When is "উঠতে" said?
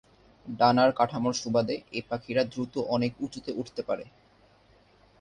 3.53-3.81